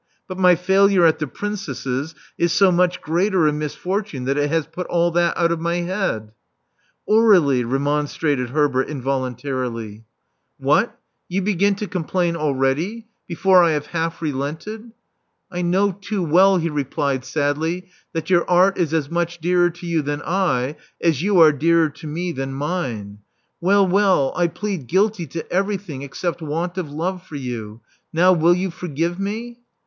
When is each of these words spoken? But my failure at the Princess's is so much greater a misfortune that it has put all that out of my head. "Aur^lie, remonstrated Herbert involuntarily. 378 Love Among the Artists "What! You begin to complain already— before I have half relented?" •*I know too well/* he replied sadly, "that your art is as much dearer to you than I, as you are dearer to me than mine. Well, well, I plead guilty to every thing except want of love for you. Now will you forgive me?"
But 0.27 0.39
my 0.39 0.55
failure 0.55 1.05
at 1.05 1.19
the 1.19 1.27
Princess's 1.27 2.15
is 2.35 2.51
so 2.51 2.71
much 2.71 3.01
greater 3.01 3.45
a 3.45 3.53
misfortune 3.53 4.23
that 4.25 4.35
it 4.35 4.49
has 4.49 4.65
put 4.65 4.87
all 4.87 5.11
that 5.11 5.37
out 5.37 5.51
of 5.51 5.59
my 5.61 5.75
head. 5.81 6.31
"Aur^lie, 7.07 7.63
remonstrated 7.63 8.49
Herbert 8.49 8.89
involuntarily. 8.89 10.03
378 10.59 10.65
Love 10.65 10.73
Among 10.73 10.77
the 10.81 10.81
Artists 10.81 10.97
"What! 10.97 10.99
You 11.29 11.41
begin 11.43 11.75
to 11.75 11.87
complain 11.87 12.35
already— 12.35 13.07
before 13.27 13.61
I 13.63 13.71
have 13.73 13.85
half 13.85 14.23
relented?" 14.23 14.81
•*I 15.53 15.61
know 15.61 15.91
too 15.91 16.23
well/* 16.23 16.57
he 16.57 16.71
replied 16.71 17.23
sadly, 17.23 17.85
"that 18.13 18.31
your 18.31 18.49
art 18.49 18.79
is 18.79 18.95
as 18.95 19.11
much 19.11 19.37
dearer 19.37 19.69
to 19.69 19.85
you 19.85 20.01
than 20.01 20.23
I, 20.25 20.77
as 20.99 21.21
you 21.21 21.39
are 21.39 21.51
dearer 21.51 21.89
to 21.89 22.07
me 22.07 22.31
than 22.31 22.53
mine. 22.53 23.19
Well, 23.59 23.87
well, 23.87 24.33
I 24.35 24.47
plead 24.47 24.87
guilty 24.87 25.27
to 25.27 25.51
every 25.53 25.77
thing 25.77 26.01
except 26.01 26.41
want 26.41 26.79
of 26.79 26.89
love 26.89 27.21
for 27.23 27.35
you. 27.35 27.81
Now 28.11 28.33
will 28.33 28.55
you 28.55 28.71
forgive 28.71 29.19
me?" 29.19 29.59